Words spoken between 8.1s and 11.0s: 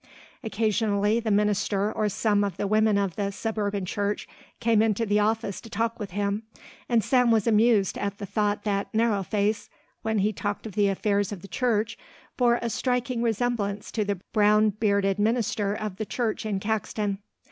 the thought that Narrow Face, when he talked of the